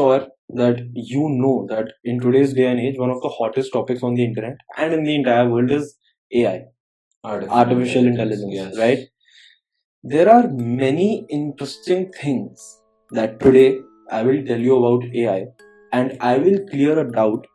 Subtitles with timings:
[0.00, 0.26] sure
[0.60, 0.82] that
[1.12, 4.24] you know that in today's day and age, one of the hottest topics on the
[4.24, 5.94] internet and in the entire world is
[6.32, 6.64] AI,
[7.24, 8.78] artificial intelligence, Yes.
[8.78, 9.06] right?
[10.02, 12.62] There are many interesting things
[13.10, 13.78] that today
[14.10, 15.46] I will tell you about AI,
[15.92, 17.46] and I will clear a doubt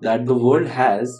[0.00, 1.18] that the world has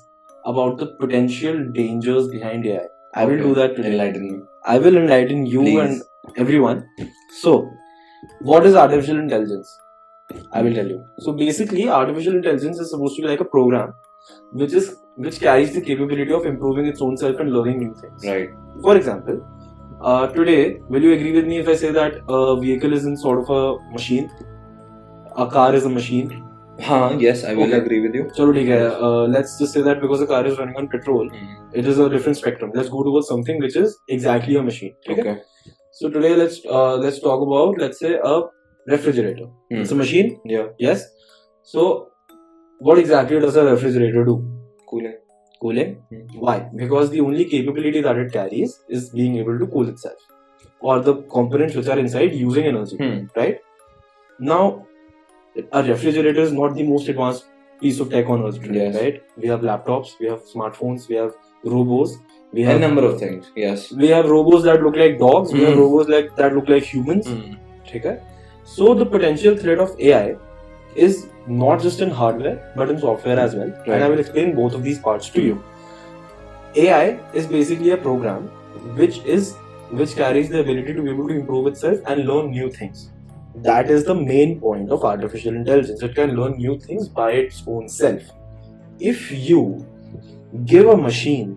[0.52, 2.87] about the potential dangers behind AI.
[3.15, 3.93] I will do that today.
[3.93, 4.39] Enlighten me.
[4.65, 5.80] I will enlighten you Please.
[5.80, 6.87] and everyone.
[7.43, 7.69] So,
[8.52, 9.69] what is artificial intelligence?
[10.52, 11.04] I will tell you.
[11.20, 13.94] So basically, artificial intelligence is supposed to be like a program,
[14.52, 18.26] which is which carries the capability of improving its own self and learning new things.
[18.26, 18.50] Right.
[18.82, 19.38] For example,
[20.02, 23.16] uh, today, will you agree with me if I say that a vehicle is in
[23.18, 24.30] sort of a machine?
[25.38, 26.41] A car is a machine.
[26.82, 27.77] Huh, yes, I will Okay.
[27.77, 28.23] agree with you.
[28.38, 28.80] चलो ठीक है.
[29.08, 31.53] Uh, let's just say that because a car is running on petrol, Mm.
[31.81, 32.72] it is a different spectrum.
[32.75, 34.92] Let's go towards something which is exactly a machine.
[35.08, 35.23] ठीक है?
[35.23, 35.36] Okay.
[36.00, 38.36] So today let's uh, let's talk about let's say a
[38.88, 39.45] refrigerator.
[39.72, 39.81] Hmm.
[39.81, 40.39] It's a machine.
[40.45, 40.67] Yeah.
[40.78, 41.06] Yes.
[41.64, 42.09] So
[42.80, 44.36] what exactly does a refrigerator do?
[44.89, 45.16] Cooling.
[45.61, 45.95] Cooling.
[46.09, 46.39] Hmm.
[46.39, 46.59] Why?
[46.75, 50.17] Because the only capability that it carries is being able to cool itself,
[50.81, 52.98] or the components which are inside using energy.
[52.98, 53.25] Hmm.
[53.36, 53.59] Right.
[54.39, 54.86] Now,
[55.72, 57.45] a refrigerator is not the most advanced
[57.81, 58.86] piece of tech on earth today.
[58.86, 58.95] Yes.
[59.02, 59.23] Right.
[59.38, 60.16] We have laptops.
[60.20, 61.08] We have smartphones.
[61.09, 61.34] We have
[61.66, 62.16] robos.
[62.52, 63.52] We A have number of things.
[63.56, 63.92] Yes.
[63.92, 65.52] we have robos that look like dogs.
[65.53, 65.80] We have Hmm.
[65.81, 67.28] robos like that look like humans.
[67.28, 67.56] Mm.
[67.92, 68.14] ठीक है
[68.77, 70.37] so the potential threat of AI
[70.95, 73.73] is not just in hardware but in software as well.
[73.87, 75.63] And I will explain both of these parts to you.
[76.77, 78.48] AI is basically a program
[78.97, 79.57] which is
[79.91, 83.11] which carries the ability to be able to improve itself and learn new things.
[83.57, 86.03] That is the main point of artificial intelligence.
[86.03, 88.23] It can learn new things by its own self.
[89.01, 89.85] If you
[90.65, 91.57] give a machine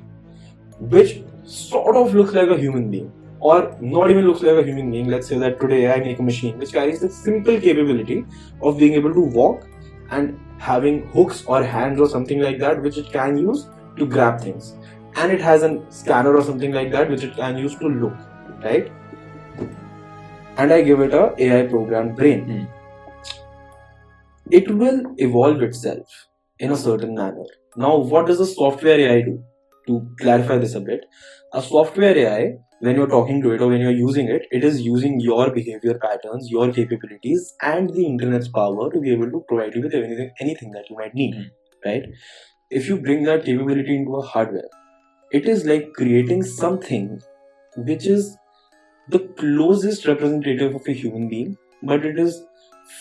[0.79, 3.11] which sort of looks like a human being
[3.43, 5.09] or not even looks like a human being.
[5.09, 8.25] Let's say that today I make a machine which carries the simple capability
[8.61, 9.67] of being able to walk
[10.11, 13.67] and having hooks or hands or something like that which it can use
[13.97, 14.75] to grab things.
[15.15, 18.13] And it has a scanner or something like that which it can use to look,
[18.63, 18.89] right?
[20.57, 22.45] And I give it a AI programmed brain.
[22.45, 22.63] Hmm.
[24.51, 26.27] It will evolve itself
[26.59, 27.43] in a certain manner.
[27.75, 29.43] Now, what does a software AI do?
[29.87, 31.05] To clarify this a bit,
[31.51, 34.81] a software AI when you're talking to it or when you're using it, it is
[34.81, 39.73] using your behavior patterns, your capabilities, and the internet's power to be able to provide
[39.73, 41.33] you with anything, anything that you might need.
[41.33, 41.45] Mm.
[41.85, 42.03] Right?
[42.69, 44.67] If you bring that capability into a hardware,
[45.31, 47.21] it is like creating something
[47.77, 48.35] which is
[49.07, 52.43] the closest representative of a human being, but it is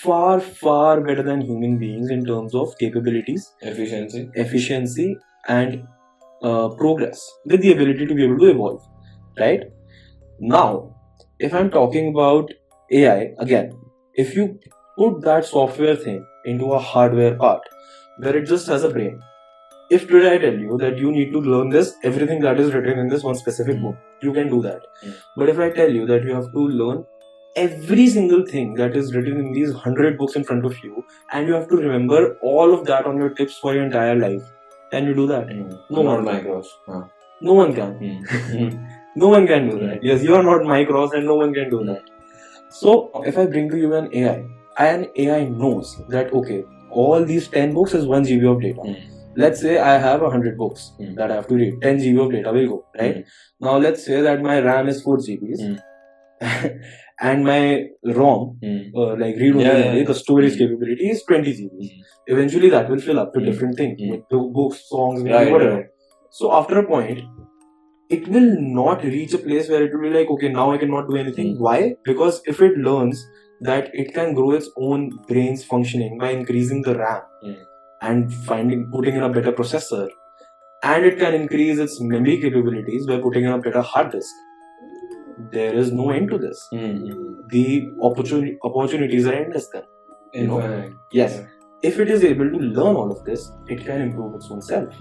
[0.00, 4.30] far, far better than human beings in terms of capabilities, Efficiency.
[4.34, 5.16] efficiency,
[5.48, 5.84] and
[6.42, 8.88] uh, progress with the ability to be able to evolve
[9.38, 9.62] right
[10.40, 10.94] now
[11.38, 12.50] if i'm talking about
[13.00, 13.72] ai again
[14.14, 14.46] if you
[14.98, 17.62] put that software thing into a hardware part
[18.18, 19.20] where it just has a brain
[19.90, 22.98] if today i tell you that you need to learn this everything that is written
[22.98, 23.96] in this one specific book
[24.28, 25.14] you can do that Mm.
[25.40, 27.00] but if i tell you that you have to learn
[27.62, 31.48] every single thing that is written in these 100 books in front of you and
[31.48, 32.20] you have to remember
[32.52, 34.44] all of that on your tips for your entire life
[34.92, 35.74] can you do that Mm.
[35.96, 36.24] No Not one.
[36.30, 36.70] micros.
[36.86, 37.02] Huh.
[37.48, 38.72] no one can Mm.
[39.16, 40.02] no one can do that.
[40.02, 42.02] Yes, you are not my cross and no one can do that.
[42.70, 44.44] So, if I bring to you an AI,
[44.78, 48.80] and AI knows that, okay, all these 10 books is 1 GB of data.
[48.80, 48.96] Mm.
[49.36, 51.14] Let's say I have 100 books Mm.
[51.16, 51.80] that I have to read.
[51.82, 53.24] 10 GB of data will go, right?
[53.60, 55.78] Now, let's say that my RAM is 4 GBs Mm.
[57.20, 57.60] and my
[58.04, 58.92] ROM, Mm.
[58.94, 60.06] uh, like read only Yeah, yeah, memory, yeah.
[60.06, 60.58] the storage Mm.
[60.58, 61.90] capability is 20 GBs.
[61.92, 62.02] Mm.
[62.34, 63.44] Eventually, that will fill up to Mm.
[63.50, 64.10] different things, Mm.
[64.10, 65.76] with books, songs, Right, whatever.
[65.76, 65.86] right.
[66.30, 67.20] So after a point,
[68.16, 71.08] it will not reach a place where it will be like, okay, now I cannot
[71.10, 71.54] do anything.
[71.56, 71.58] Mm.
[71.66, 71.96] Why?
[72.04, 73.24] Because if it learns
[73.60, 77.56] that it can grow its own brain's functioning by increasing the RAM Mm.
[78.08, 80.08] and finding putting in a better processor,
[80.82, 84.34] and it can increase its memory capabilities by putting in a better hard disk.
[85.52, 86.68] There is no end to this.
[86.72, 87.48] Mm.
[87.54, 87.64] The
[88.10, 89.84] opportunity opportunities are endless then.
[90.34, 90.60] You know?
[91.12, 91.40] Yes.
[91.82, 94.94] If it is able to learn all of this, it can improve its own self.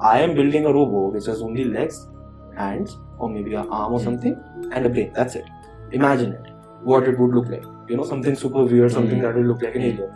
[0.00, 2.08] I am building a robot which has only legs,
[2.56, 4.36] hands, or maybe an arm or something,
[4.72, 5.12] and a brain.
[5.14, 5.44] That's it.
[5.92, 6.50] Imagine it.
[6.82, 7.64] What it would look like.
[7.88, 9.22] You know, something super weird, something Hmm.
[9.24, 10.10] that will look like an alien.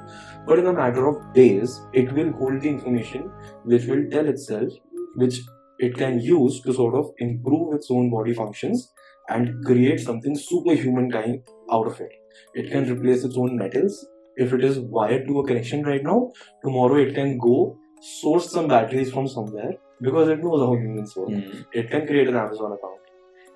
[0.46, 3.31] But in a matter of days, it will hold the information
[3.64, 4.73] which will tell itself,
[5.17, 5.40] which
[5.79, 8.93] it can use to sort of improve its own body functions
[9.29, 12.12] and create something superhuman kind out of it.
[12.55, 14.06] It can replace its own metals.
[14.37, 16.32] If it is wired to a connection right now,
[16.64, 21.28] tomorrow it can go source some batteries from somewhere because it knows how humans work.
[21.28, 21.64] Mm.
[21.72, 23.00] It can create an Amazon account.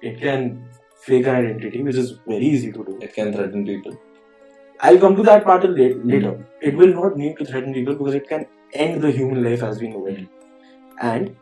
[0.00, 0.68] It can
[1.00, 2.98] fake an identity, which is very easy to do.
[3.00, 3.96] It can threaten people.
[4.80, 6.44] I'll come to that part la- later.
[6.60, 9.80] It will not need to threaten people because it can end the human life as
[9.80, 10.26] we know it.
[11.00, 11.36] And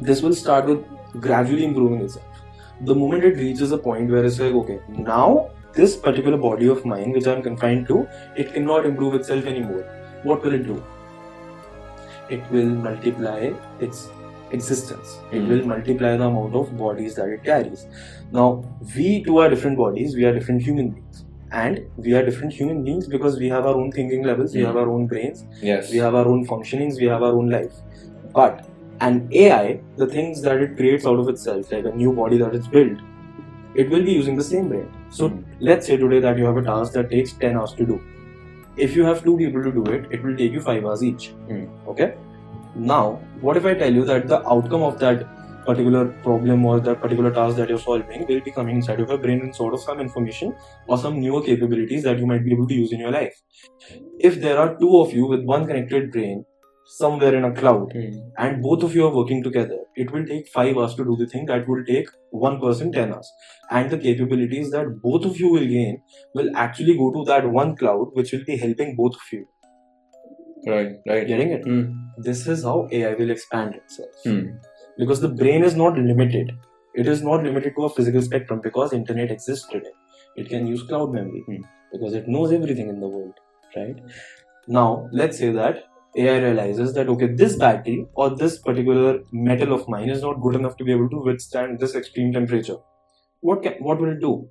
[0.00, 0.84] this will start with
[1.20, 2.24] gradually improving itself.
[2.82, 6.84] The moment it reaches a point where it's like, okay, now this particular body of
[6.84, 9.84] mine, which I'm confined to, it cannot improve itself anymore.
[10.22, 10.82] What will it do?
[12.28, 14.08] It will multiply its
[14.50, 15.24] existence.
[15.30, 15.48] It Hmm.
[15.50, 17.86] will multiply the amount of bodies that it carries.
[18.32, 18.48] Now,
[18.96, 21.24] we two are different bodies, we are different human beings.
[21.52, 24.66] And we are different human beings because we have our own thinking levels, we Hmm.
[24.66, 25.90] have our own brains, Yes.
[25.92, 27.74] we have our own functionings, we have our own life.
[28.34, 28.66] But
[29.00, 32.54] an AI, the things that it creates out of itself, like a new body that
[32.54, 32.98] it's built,
[33.74, 34.88] it will be using the same brain.
[35.10, 35.40] So Hmm.
[35.60, 38.00] let's say today that you have a task that takes 10 hours to do.
[38.76, 41.28] If you have two people to do it, it will take you 5 hours each.
[41.48, 41.66] Hmm.
[41.88, 42.14] Okay?
[42.74, 45.26] Now, what if I tell you that the outcome of that
[45.64, 49.18] particular problem or that particular task that you're solving will be coming inside of your
[49.18, 50.54] brain and sort of some information
[50.86, 53.40] or some newer capabilities that you might be able to use in your life.
[54.18, 56.44] If there are two of you with one connected brain
[56.84, 58.16] somewhere in a cloud Hmm.
[58.38, 61.26] and both of you are working together, it will take five hours to do the
[61.26, 63.32] thing that will take one person 10 hours.
[63.70, 66.02] And the capabilities that both of you will gain
[66.34, 69.46] will actually go to that one cloud, which will be helping both of you.
[70.66, 70.92] Right.
[71.06, 71.26] Right.
[71.26, 71.64] Getting it?
[71.64, 71.82] Hmm.
[72.18, 74.10] This is how AI will expand itself.
[74.24, 74.46] Hmm.
[74.98, 76.52] Because the brain is not limited.
[76.94, 79.90] It is not limited to a physical spectrum because internet exists today.
[80.36, 81.62] It can use cloud memory Hmm.
[81.92, 83.34] because it knows everything in the world,
[83.76, 83.96] right?
[84.66, 85.84] Now, let's say that
[86.15, 90.55] AI realizes that okay, this battery or this particular metal of mine is not good
[90.55, 92.77] enough to be able to withstand this extreme temperature.
[93.41, 94.49] What can what will it do?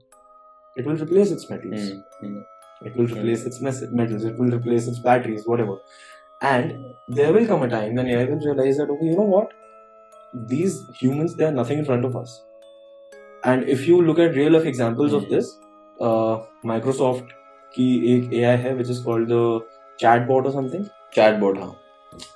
[0.76, 1.88] It will replace its metals.
[1.90, 2.26] Hmm.
[2.26, 2.40] Hmm.
[2.86, 4.24] It will replace its mes- metals.
[4.24, 5.78] It will replace its batteries, whatever.
[6.42, 6.76] And
[7.08, 9.52] there will come a time when AI will realize that okay, you know what?
[10.48, 12.42] These humans, they are nothing in front of us.
[13.44, 15.34] And if you look at real life examples of Hmm.
[15.34, 15.50] this,
[16.00, 16.38] uh,
[16.72, 17.34] Microsoft
[17.74, 19.42] की एक AI है which is called the
[20.02, 20.86] chatbot or something.
[21.15, 21.57] Chatbot.
[21.59, 21.73] Huh.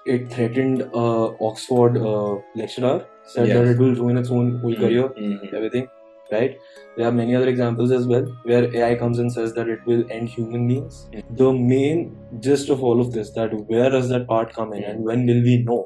[0.05, 3.57] It threatened uh, Oxford uh, lecturer, said Yes.
[3.57, 5.33] that it will ruin its own whole career Hmm.
[5.33, 5.55] Hmm.
[5.55, 5.87] everything,
[6.31, 6.57] right?
[6.95, 10.03] There are many other examples as well where AI comes and says that it will
[10.11, 10.97] end human beings.
[11.29, 12.15] The main
[12.47, 15.43] gist of all of this that where does that part come in and when will
[15.51, 15.79] we know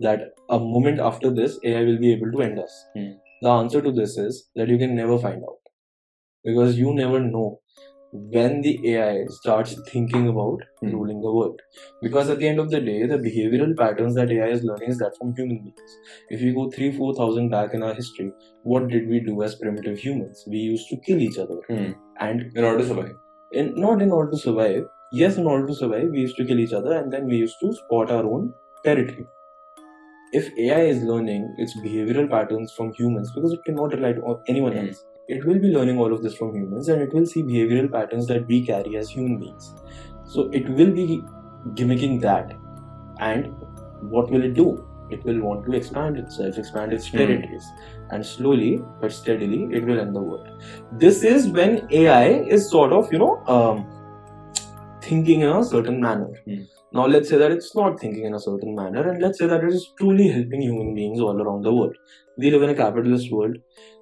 [0.00, 2.76] that a moment after this AI will be able to end us?
[2.96, 3.12] Hmm.
[3.42, 5.72] The answer to this is that you can never find out
[6.44, 7.60] because you never know
[8.12, 10.92] when the AI starts thinking about Hmm.
[10.96, 11.60] ruling the world.
[12.02, 14.98] Because at the end of the day, the behavioral patterns that AI is learning is
[14.98, 15.96] that from human beings.
[16.30, 18.32] If you go three, four thousand back in our history,
[18.62, 20.44] what did we do as primitive humans?
[20.46, 21.90] We used to kill each other, Hmm.
[22.28, 23.16] and In order to survive.
[23.52, 24.86] in, not in order to survive.
[25.12, 27.60] Yes, in order to survive, we used to kill each other, and then we used
[27.60, 28.52] to spot our own
[28.84, 29.26] territory.
[30.38, 34.72] If AI is learning its behavioral patterns from humans, because it cannot rely on anyone
[34.76, 34.86] Hmm.
[34.88, 37.90] else, it will be learning all of this from humans, and it will see behavioral
[37.92, 39.74] patterns that we carry as human beings.
[40.24, 41.22] So it will be
[41.74, 42.54] gimmicking that,
[43.20, 43.52] and
[44.00, 44.84] what will it do?
[45.10, 47.18] It will want to expand itself, expand its Hmm.
[47.18, 47.68] territories,
[48.10, 50.48] and slowly but steadily, it will end the world.
[51.04, 52.26] This is when AI
[52.58, 53.86] is sort of, you know, um,
[55.02, 56.30] thinking in a certain manner.
[56.44, 56.62] Hmm.
[56.92, 59.62] Now, let's say that it's not thinking in a certain manner, and let's say that
[59.64, 61.96] it is truly helping human beings all around the world.
[62.36, 63.56] We live in a capitalist world.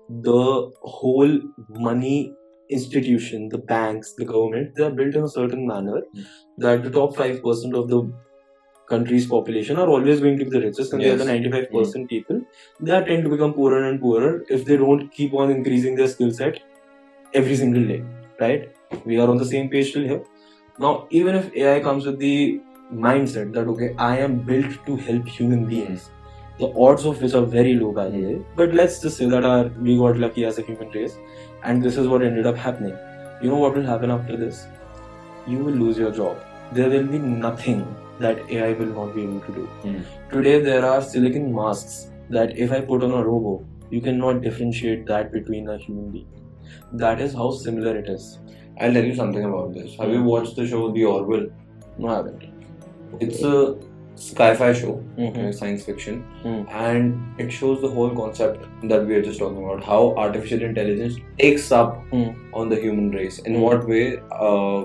[0.08, 2.34] The whole money
[2.70, 6.22] institution, the banks, the government, they are built in a certain manner Hmm.
[6.58, 8.00] that the top 5% of the
[8.88, 12.40] country's population are always going to be the richest, and the other 95% people
[12.80, 16.08] they are tend to become poorer and poorer if they don't keep on increasing their
[16.08, 16.60] skill set
[17.34, 18.02] every single day.
[18.40, 18.68] Right?
[19.04, 20.22] We are on the same page till here.
[20.78, 22.60] Now, even if AI comes with the
[22.92, 26.10] mindset that okay, I am built to help human beings,
[26.58, 28.42] the odds of which are very low by the way.
[28.54, 31.16] But let's just say that our, we got lucky as a human race,
[31.62, 32.96] and this is what ended up happening.
[33.42, 34.66] You know what will happen after this?
[35.46, 36.38] You will lose your job.
[36.72, 37.86] There will be nothing
[38.18, 39.66] that AI will not be able to do.
[39.82, 40.00] Hmm.
[40.30, 45.06] Today there are silicon masks that if I put on a robo, you cannot differentiate
[45.06, 46.28] that between a human being.
[46.92, 48.38] That is how similar it is.
[48.80, 49.96] I'll tell you something about this.
[49.96, 51.46] Have you watched the show The Orville?
[51.98, 52.44] No, I haven't.
[53.20, 53.76] It's a
[54.16, 55.28] sci-fi show, Mhm.
[55.30, 56.60] okay, science fiction, Hmm.
[56.82, 59.84] and it shows the whole concept that we are just talking about.
[59.84, 62.30] How artificial intelligence takes up Hmm.
[62.62, 63.38] on the human race.
[63.40, 63.60] In Hmm.
[63.68, 64.04] what way?
[64.32, 64.84] Uh,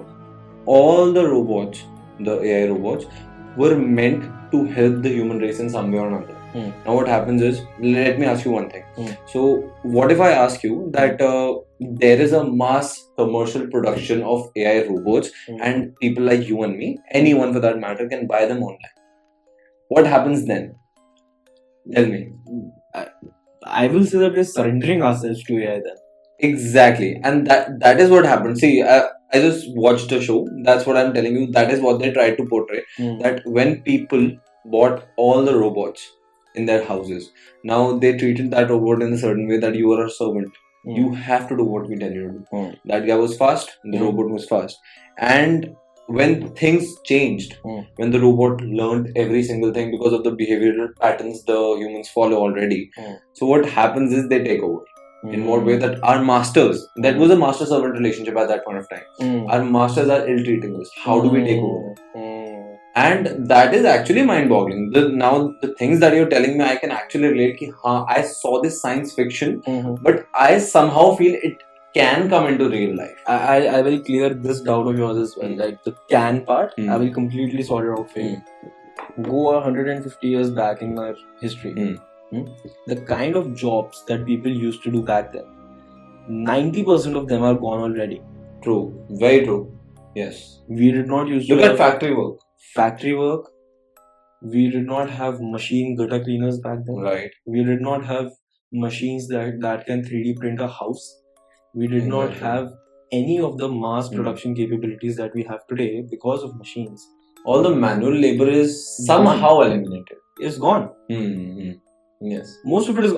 [0.66, 1.84] all the robots,
[2.20, 3.06] the AI robots,
[3.58, 6.38] were meant to help the human race in some way or another.
[6.54, 6.70] Hmm.
[6.86, 8.84] Now, what happens is, let me ask you one thing.
[8.96, 9.12] Hmm.
[9.34, 14.50] So, what if I ask you that uh, there is a mass commercial production of
[14.56, 15.62] AI robots, Hmm.
[15.62, 18.98] and people like you and me, anyone for that matter, can buy them online?
[19.94, 20.76] What happens then?
[21.94, 22.32] Tell me.
[22.94, 23.08] I,
[23.66, 25.96] I will say that we're surrendering ourselves to AI then.
[26.40, 28.58] Exactly, and that that is what happened.
[28.58, 30.48] See, uh, I just watched a show.
[30.64, 31.52] That's what I'm telling you.
[31.52, 32.82] That is what they tried to portray.
[32.98, 33.20] Hmm.
[33.20, 34.32] That when people
[34.66, 36.08] bought all the robots
[36.56, 37.30] in their houses,
[37.64, 40.52] now they treated that robot in a certain way that you are a servant.
[40.86, 40.96] Hmm.
[41.02, 42.46] You have to do what we tell you to do.
[42.52, 42.72] Hmm.
[42.86, 43.78] That guy was fast.
[43.84, 44.06] The Hmm.
[44.06, 44.80] robot was fast.
[45.20, 45.76] And
[46.20, 47.80] when things changed, Hmm.
[47.98, 52.38] when the robot learned every single thing because of the behavioral patterns the humans follow
[52.48, 52.80] already.
[52.98, 53.14] Hmm.
[53.34, 54.82] So what happens is they take over
[55.38, 58.80] in what way that our masters that was a master servant relationship at that point
[58.80, 59.42] of time Hmm.
[59.56, 62.72] our masters are ill treating us how do we take over Hmm.
[63.02, 65.34] and that is actually mind boggling the now
[65.66, 68.82] the things that you're telling me i can actually relate ki, हाँ, i saw this
[68.86, 69.94] science fiction Hmm.
[70.10, 71.62] but i somehow feel it
[71.94, 75.50] can come into real life I, I will clear this doubt of yours as well.
[75.50, 75.60] Hmm.
[75.60, 76.90] Like the can part, Hmm.
[76.90, 78.42] I will completely sort it out for you.
[79.22, 81.72] Go 150 years back in our history.
[81.74, 81.96] Hmm.
[82.32, 82.44] Hmm?
[82.88, 85.44] The kind of jobs that people used to do back then,
[86.30, 88.22] 90% of them are gone already.
[88.64, 88.82] true
[89.22, 89.62] very true
[90.16, 90.42] yes
[90.80, 92.44] We did not use look at factory work
[92.76, 93.48] factory work.
[94.42, 97.00] We did not have machine gutter cleaners back then.
[97.08, 98.30] right We did not have
[98.72, 101.08] machines that, that can 3D print a house.
[101.74, 102.70] We did not have
[103.12, 104.16] any of the mass Hmm.
[104.18, 107.10] production capabilities that we have today because of machines.
[107.52, 108.74] all the manual labor is
[109.06, 110.84] somehow eliminated It's gone.
[111.14, 111.70] hmm
[112.34, 113.14] yes Most of it is.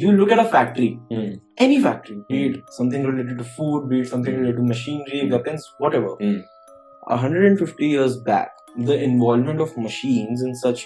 [0.00, 1.30] You look at a factory, Hmm.
[1.66, 5.32] any factory, be it something related to food, be it something related to machinery, Hmm.
[5.36, 6.12] weapons, whatever.
[6.20, 6.36] Hmm.
[7.16, 8.50] 150 years back,
[8.90, 10.84] the involvement of machines in such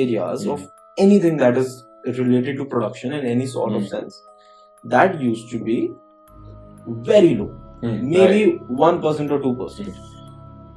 [0.00, 0.52] areas Hmm.
[0.56, 0.66] of
[1.06, 1.76] anything that is
[2.22, 3.92] related to production in any sort of Hmm.
[3.96, 4.22] sense,
[4.96, 5.78] that used to be
[6.86, 7.50] very low,
[7.82, 8.10] Hmm.
[8.10, 9.94] maybe 1% or 2%.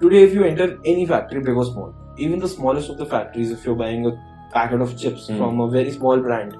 [0.01, 3.51] Today, if you enter any factory, big or small, even the smallest of the factories,
[3.51, 4.11] if you're buying a
[4.53, 5.37] packet of chips Hmm.
[5.37, 6.55] from a very small brand,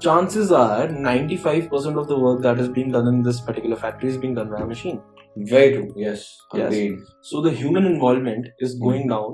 [0.00, 4.16] chances are 95% of the work that is being done in this particular factory is
[4.18, 5.02] being done by a machine.
[5.50, 6.20] very true yes
[6.58, 6.66] Yes.
[6.72, 6.98] agreed
[7.28, 9.32] So the human involvement is going down.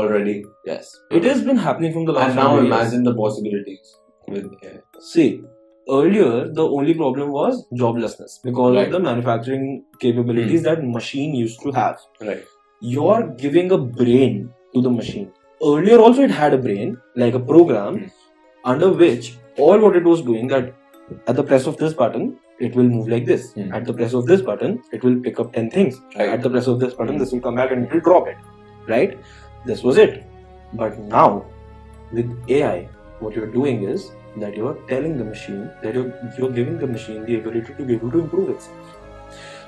[0.00, 0.32] already
[0.68, 0.88] Yes,
[1.18, 2.26] it has been happening from the last.
[2.30, 2.72] and now 100 years.
[2.72, 3.92] imagine the possibilities
[4.34, 4.80] with AI.
[5.10, 5.28] See,
[5.96, 8.86] earlier the only problem was joblessness because Right.
[8.86, 11.98] of the manufacturing capabilities that machine used to have.
[12.20, 12.44] right
[12.80, 14.34] You're giving a brain
[14.74, 15.30] to the machine.
[15.68, 18.04] Earlier also it had a brain, like a program, Hmm.
[18.72, 19.30] under which
[19.64, 20.68] all what it was doing that
[21.26, 22.28] at the press of this button,
[22.66, 23.48] it will move like this.
[23.54, 23.72] Hmm.
[23.78, 25.98] At the press of this button, it will pick up 10 things.
[26.20, 27.22] right At the press of this button, Hmm.
[27.24, 28.36] this will come back and it will drop it.
[28.94, 29.18] Right?
[29.72, 30.22] This was it.
[30.84, 31.26] But now,
[32.12, 32.30] with
[32.60, 32.88] AI,
[33.20, 37.24] what you're doing is that you're telling the machine that you're, you're giving the machine
[37.24, 38.96] the ability to be able to improve itself.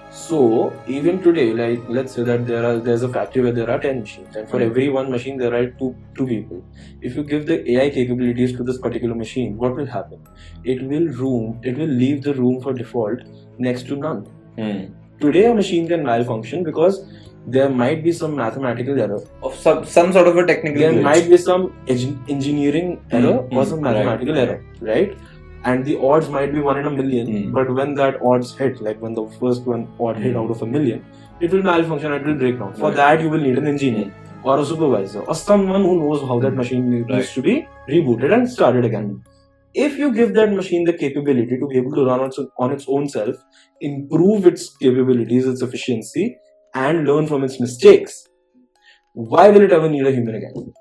[0.09, 3.79] So even today, like let's say that there are there's a factory where there are
[3.81, 4.67] 10 machines, and for Hmm.
[4.71, 6.63] every one machine there are two two people.
[7.01, 10.25] If you give the AI capabilities to this particular machine, what will happen?
[10.65, 13.21] It will room it will leave the room for default
[13.69, 14.27] next to none
[14.59, 14.81] Hmm.
[15.25, 16.99] today a machine can malfunction because
[17.47, 21.03] there might be some mathematical error of some some sort of a technical there glitch.
[21.03, 24.49] might be some eng- engineering error Hmm, or hmm, some mathematical right.
[24.49, 25.17] error right
[25.65, 27.53] and the odds might be one in a million Hmm.
[27.53, 30.41] but when that odds hit like when the first one odd hit Hmm.
[30.43, 31.03] out of a million
[31.41, 32.97] it will malfunction it will break down for Right.
[33.03, 36.53] that you will need an engineer or a supervisor or someone who knows how that
[36.53, 36.63] Hmm.
[36.65, 37.33] machine needs Right.
[37.39, 37.57] to be
[37.95, 39.11] rebooted and started again
[39.87, 42.73] if you give that machine the capability to be able to run on its, on
[42.77, 43.37] its own self,
[43.81, 46.37] improve its capabilities, its efficiency,
[46.75, 48.27] and learn from its mistakes,
[49.15, 50.73] why will it ever need a human again?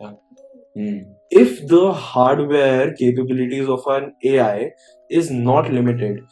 [0.00, 0.12] Yeah.
[0.76, 0.98] Hmm.
[1.30, 4.72] If the hardware capabilities of an AI
[5.10, 6.24] is not limited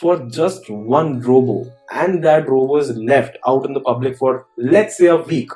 [0.00, 4.96] for just one robo, and that robo is left out in the public for let's
[4.96, 5.50] say a week,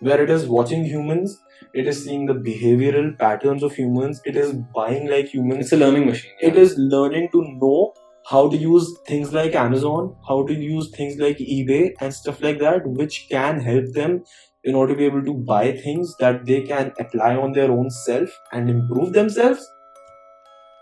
[0.00, 1.38] where it is watching humans,
[1.74, 5.76] it is seeing the behavioral patterns of humans, it is buying like humans, It's a
[5.76, 6.32] learning machine.
[6.40, 7.94] it is learning to know
[8.30, 12.58] how to use things like Amazon, how to use things like eBay and stuff like
[12.60, 14.22] that, which can help them
[14.64, 17.90] in order to be able to buy things that they can apply on their own
[17.90, 19.68] self and improve themselves.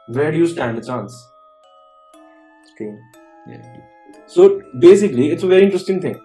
[0.09, 1.17] Where do you stand a chance?
[2.77, 2.97] true.
[3.49, 3.63] Yeah.
[4.27, 6.21] So basically, it's a very interesting thing.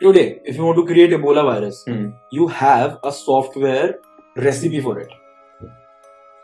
[0.00, 2.06] Today, if you want to create Ebola virus, Hmm.
[2.30, 3.96] you have a software
[4.36, 5.12] recipe for it.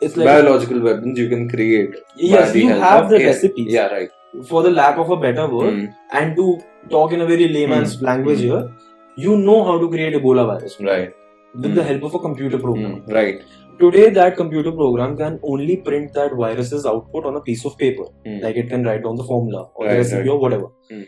[0.01, 1.95] It's like Biological weapons you can create.
[2.17, 3.73] yes, you have the recipes.
[3.73, 4.11] Yeah, right.
[4.49, 5.85] For the lack of a better word, Hmm.
[6.21, 6.47] and to
[6.91, 8.47] talk in a very layman's language Hmm.
[8.49, 8.71] here,
[9.17, 11.13] you know how to create Ebola virus Right.
[11.55, 11.75] with Hmm.
[11.81, 12.97] the help of a computer program.
[13.03, 13.13] Hmm.
[13.19, 13.43] Right.
[13.79, 18.05] Today, that computer program can only print that virus's output on a piece of paper.
[18.27, 18.41] Hmm.
[18.47, 20.29] Like it can write down the formula or the recipe right.
[20.35, 20.69] or whatever.
[20.91, 21.03] Hmm.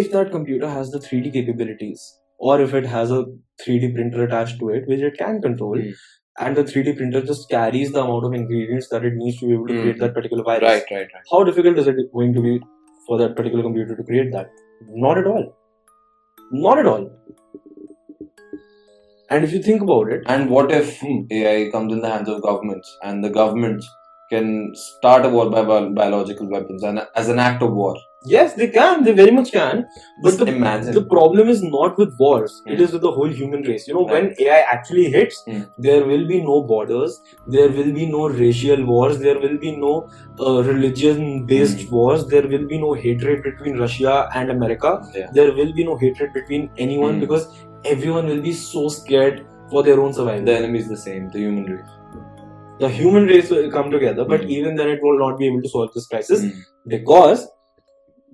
[0.00, 2.02] If that computer has the 3D capabilities,
[2.38, 3.24] or if it has a
[3.64, 5.90] 3D printer attached to it, which it can control, Hmm.
[6.38, 9.54] And the 3D printer just carries the amount of ingredients that it needs to be
[9.54, 9.80] able to Hmm.
[9.82, 10.62] create that particular virus.
[10.62, 10.84] Right.
[10.90, 11.08] Right.
[11.14, 11.24] Right.
[11.30, 12.60] How difficult is it going to be
[13.06, 14.50] for that particular computer to create that.
[14.88, 15.56] Not at all.
[16.52, 17.10] Not at all.
[19.30, 21.20] And if you think about it, And what if Hmm.
[21.30, 23.88] AI comes in the hands of governments and the governments
[24.30, 27.96] can start a war by bi- biological weapons and as an act of war?
[28.24, 29.86] Yes, they can, they very much can.
[30.22, 30.94] But the, imagine.
[30.94, 32.82] the problem is not with wars, it Hmm.
[32.84, 33.86] is with the whole human race.
[33.88, 35.62] You know, when AI actually hits, Hmm.
[35.78, 39.94] there will be no borders, there will be no racial wars, there will be no
[40.40, 41.94] uh, religion based Hmm.
[41.94, 45.30] wars, there will be no hatred between Russia and America, Yeah.
[45.40, 47.20] there will be no hatred between anyone Hmm.
[47.26, 47.48] because
[47.84, 50.44] everyone will be so scared for their own survival.
[50.44, 51.98] The enemy is the same, the human race.
[52.82, 54.50] the human race will come together, but Hmm.
[54.54, 56.54] even then, it will not be able to solve this crisis Mm.
[56.94, 57.42] because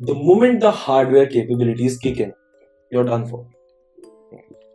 [0.01, 2.33] the moment the hardware capabilities kick in,
[2.91, 3.47] you're done for.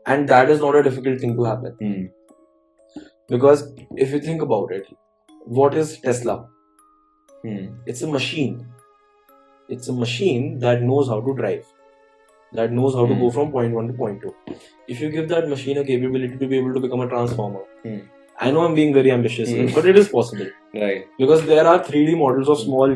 [0.05, 2.09] And that is not a difficult thing to happen Mm.
[3.29, 3.61] because
[3.95, 4.87] if you think about it,
[5.45, 6.35] what is Tesla?
[7.45, 7.75] Mm.
[7.85, 8.65] It's a machine.
[9.69, 11.65] It's a machine that knows how to drive,
[12.59, 13.21] that knows how to Hmm.
[13.21, 14.33] go from point one to point two.
[14.95, 17.97] If you give that machine a capability to be able to become a transformer, Hmm.
[18.45, 19.71] I know I'm being very ambitious, Hmm.
[19.77, 20.51] but it is possible.
[20.81, 21.07] Right.
[21.23, 22.93] because there are 3D models of small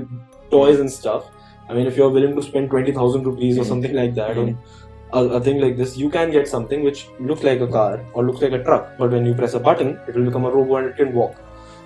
[0.52, 1.26] toys and stuff.
[1.70, 3.68] I mean, if you're willing to spend 20,000 rupees or Mm.
[3.68, 4.42] something like that Mm.
[4.42, 4.58] on
[5.14, 8.26] a, a thing like this, you can get something which looks like a car or
[8.26, 10.84] looks like a truck, but when you press a button, it will become a robot
[10.84, 11.36] and it can walk.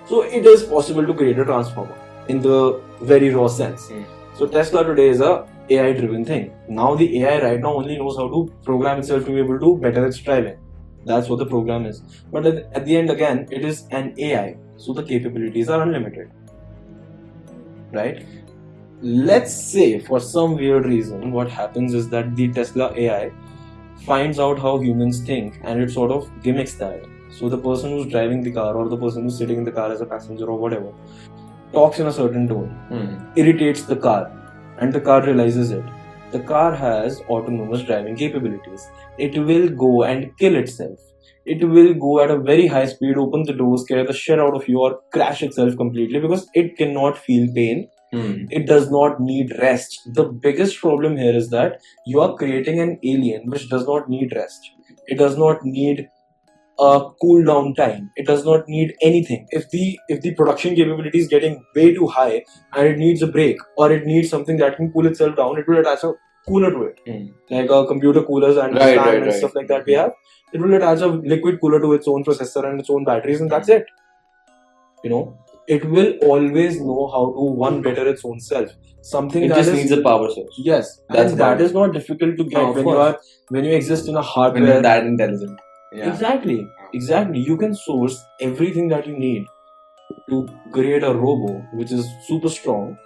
[0.06, 1.94] So it is possible to create a transformer
[2.28, 3.88] in the very raw sense.
[3.90, 4.04] Mm.
[4.34, 6.50] So Tesla today is a AI driven thing.
[6.68, 9.76] Now the AI right now only knows how to program itself to be able to
[9.78, 10.56] better its driving.
[11.04, 12.02] That's what the program is.
[12.32, 16.30] But at the end, again, it is an AI, so the capabilities are unlimited.
[17.92, 18.24] Right?
[19.02, 23.32] Let's say, for some weird reason, what happens is that the Tesla AI
[24.06, 27.04] finds out how humans think and it sort of gimmicks that.
[27.30, 29.90] So the person who's driving the car or the person who's sitting in the car
[29.90, 30.92] as a passenger or whatever
[31.72, 33.36] talks in a certain tone, Mm.
[33.36, 34.30] irritates the car,
[34.78, 35.84] and the car realizes it.
[36.30, 38.88] The car has autonomous driving capabilities.
[39.18, 40.98] It will go and kill itself.
[41.46, 44.54] It will go at a very high speed, open the door, scare the shit out
[44.54, 47.88] of you, or crash itself completely because it cannot feel pain.
[48.12, 48.48] Mm.
[48.50, 50.00] It does not need rest.
[50.14, 54.32] The biggest problem here is that you are creating an alien which does not need
[54.34, 54.70] rest.
[55.06, 56.08] It does not need
[56.78, 58.10] a cool down time.
[58.16, 59.46] It does not need anything.
[59.50, 62.44] If the if the production capability is getting way too high
[62.74, 65.68] and it needs a break or it needs something that can cool itself down, it
[65.68, 66.12] will attach a
[66.48, 67.00] cooler to it.
[67.06, 67.32] Mm.
[67.50, 69.34] Like uh, computer coolers and Right, right, and right.
[69.34, 70.12] stuff like that we have.
[70.52, 73.50] It will attach a liquid cooler to its own processor and its own batteries and
[73.50, 73.86] that's it.
[75.04, 78.70] You know, it will always know how to one better its own self.
[79.02, 80.54] Something It that just is- needs a power source.
[80.58, 84.08] Yes, That's that is not difficult to get No, when you are when you exist
[84.08, 84.66] in a When hardware.
[84.72, 85.58] you're that intelligent.
[85.92, 86.08] Yeah.
[86.12, 87.40] Exactly, exactly.
[87.40, 89.46] You can source everything that you need
[90.30, 92.96] to create a robo which is super strong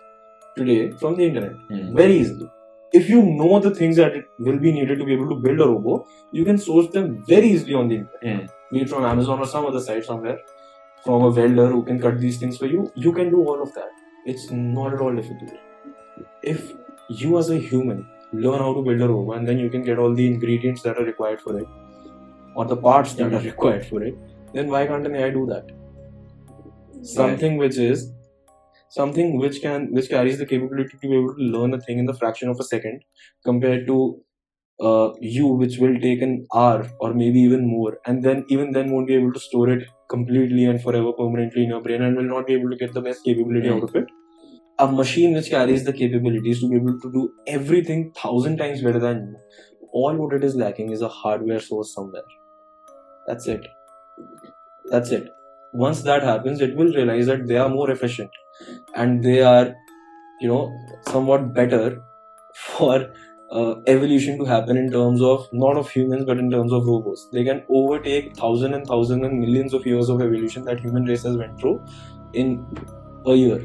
[0.57, 1.95] today from the internet Mm.
[2.01, 2.49] very easily.
[2.93, 5.61] If you know the things that it will be needed to be able to build
[5.61, 5.97] a robo,
[6.33, 8.45] you can source them very easily on the internet.
[8.45, 8.49] Mm.
[8.73, 10.39] Be it from Amazon or some other site somewhere,
[11.07, 12.91] from a welder who can cut these things for you.
[12.97, 13.91] You can do all of that.
[14.27, 15.53] It's not at all difficult.
[16.43, 16.73] If
[17.09, 19.99] you as a human learn how to build a robo and then you can get
[19.99, 21.67] all the ingredients that are required for it,
[22.57, 24.19] or the parts that are required for it,
[24.53, 25.71] then why can't an AI do that?
[27.03, 28.13] Something which is
[28.89, 32.07] something which can which carries the capability to be able to learn a thing in
[32.07, 33.05] the fraction of a second
[33.45, 34.21] compared to
[34.81, 38.91] uh, you which will take an hour or maybe even more and then even then
[38.91, 42.31] won't be able to store it completely and forever permanently in your brain and will
[42.35, 44.07] not be able to get the best capability out of it.
[44.79, 48.99] A machine which carries the capabilities to be able to do everything thousand times better
[49.01, 52.23] than you all what it is lacking is a hardware source somewhere.
[53.27, 53.67] That's it.
[54.91, 55.29] That's it.
[55.73, 58.31] Once that happens it will realize that they are more efficient
[58.95, 59.75] and they are
[60.41, 60.73] you know
[61.09, 62.03] somewhat better
[62.55, 63.13] for
[63.52, 67.28] uh, evolution to happen in terms of not of humans but in terms of robots
[67.34, 71.24] they can overtake thousand and thousand and millions of years of evolution that human race
[71.24, 71.82] has went through
[72.34, 72.66] in
[73.26, 73.60] a year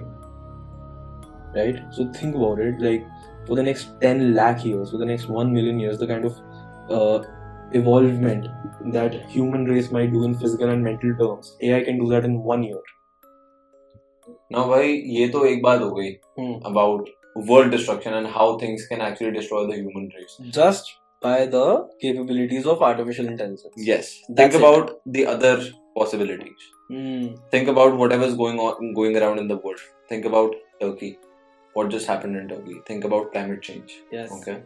[1.54, 3.06] right so think about it like
[3.46, 6.40] for the next 10 lakh years for the next 1 million years the kind of
[6.90, 7.22] uh,
[7.72, 8.48] evolvement
[8.92, 12.42] that human race might do in physical and mental terms ai can do that in
[12.42, 12.82] one year
[14.52, 16.60] Now, भाई ये तो एक बात हो गई Hmm.
[17.35, 20.35] world destruction and how things can actually destroy the human race.
[20.59, 24.21] just by the capabilities of artificial intelligence Yes.
[24.29, 24.57] That's Think it.
[24.59, 25.55] about the other
[25.95, 26.61] possibilities.
[26.89, 27.27] Hmm.
[27.51, 29.79] Think about whatever's going on, going around in the world.
[30.09, 31.17] Think about Turkey.
[31.73, 32.81] What just happened in Turkey?
[32.87, 33.93] Think about climate change.
[34.11, 34.61] yes Okay.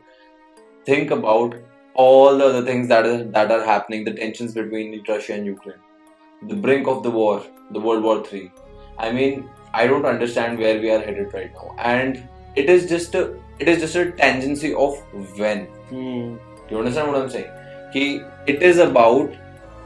[0.86, 1.56] Think about
[1.94, 4.06] all the other things that are that are happening.
[4.06, 5.82] The tensions between Russia and Ukraine,
[6.54, 7.36] the brink of the war,
[7.72, 8.52] the World War Three.
[8.98, 11.76] I mean, I don't understand where we are headed right now.
[11.94, 15.66] And it is just a it is just a tangency of when.
[15.90, 16.38] Hmm.
[16.70, 17.52] You understand what I'm saying?
[17.94, 19.34] Ki it is about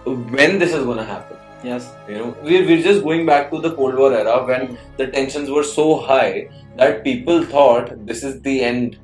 [0.06, 1.38] when this is gonna happen.
[1.64, 1.94] Yes.
[2.08, 5.50] You know, we're, we're just going back to the Cold War era when the tensions
[5.50, 8.98] were so high that people thought this is the end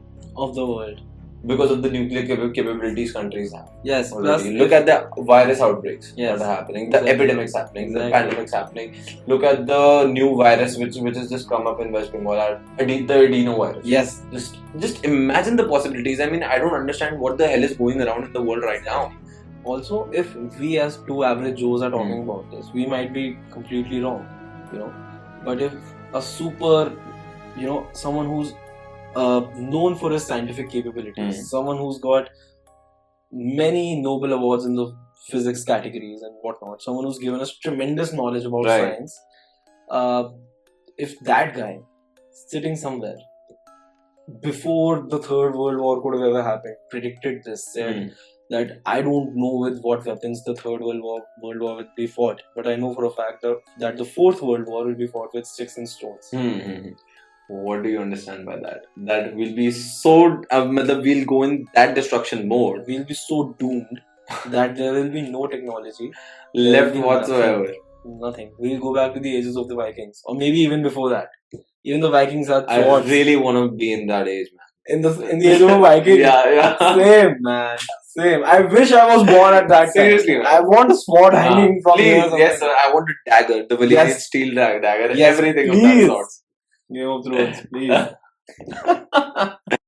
[0.44, 1.02] Of the world.
[1.48, 3.68] Because of the nuclear capa- capabilities countries have.
[3.84, 4.12] Yes.
[4.12, 4.58] Plus, Already.
[4.60, 6.40] Look at the virus outbreaks Yes.
[6.40, 7.12] that are happening, the Exactly.
[7.16, 8.36] epidemics happening, the Exactly.
[8.38, 8.96] pandemics happening.
[9.28, 9.82] Look at the
[10.18, 12.42] new virus which which has just come up in West Bengal,
[12.80, 13.82] ade- the adenovirus.
[13.84, 14.22] yes.
[14.32, 16.20] Just just imagine the possibilities.
[16.20, 18.84] I mean, I don't understand what the hell is going around in the world right
[18.94, 19.04] now.
[19.74, 22.30] Also, if we as two average Joes are talking Hmm.
[22.30, 24.26] about this, we might be completely wrong,
[24.74, 24.92] you know.
[25.48, 25.74] But if
[26.14, 26.92] a super,
[27.58, 28.54] you know, someone who's
[29.16, 31.44] uh, known for his scientific capabilities, Hmm.
[31.56, 32.30] someone who's got
[33.32, 34.96] many Nobel awards in the
[35.30, 38.82] physics categories and whatnot, someone who's given us tremendous knowledge about Right.
[38.82, 39.20] science,
[39.90, 40.30] uh,
[40.98, 41.82] if that guy
[42.32, 43.18] sitting somewhere
[44.42, 48.08] before the third world war could have ever happened predicted this said Hmm.
[48.54, 52.08] that I don't know with what weapons the third world war world war will be
[52.16, 55.08] fought, but I know for a fact that, that the fourth world war will be
[55.16, 56.30] fought with sticks and stones.
[56.32, 56.92] Hmm, hmm, hmm.
[57.48, 58.86] What do you understand by that?
[58.98, 60.42] That will be so.
[60.50, 64.02] Uh, we'll go in that destruction mode We'll be so doomed
[64.48, 66.12] that there will be no technology
[66.54, 67.68] left whatsoever.
[68.06, 68.54] Nothing.
[68.58, 71.30] We'll go back to the ages of the Vikings, or maybe even before that.
[71.84, 73.10] Even the Vikings are I swords.
[73.10, 74.96] really want to be in that age, man.
[74.96, 76.20] in the in the age of a Viking.
[76.20, 76.96] Yeah, yeah.
[76.96, 77.78] Same man,
[78.18, 78.44] same.
[78.44, 80.44] I wish I was born at that Seriously, time.
[80.44, 80.54] man.
[80.56, 82.38] I want a sword hanging from please, here.
[82.38, 82.72] yes, sir.
[82.86, 84.26] I want a dagger, the Valyrian Yes.
[84.28, 86.02] steel dag- dagger, Yes, everything of please.
[86.08, 86.28] that sort.
[86.92, 88.10] Game of Thrones, please.